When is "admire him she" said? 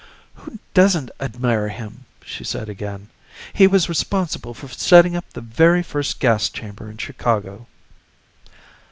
1.19-2.43